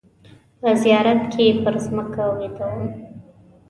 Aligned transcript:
په 0.59 0.69
زیارت 0.83 1.21
کې 1.31 1.45
پر 1.63 1.75
مځکه 1.95 2.23
ویده 2.27 2.67
شوم. 2.69 2.85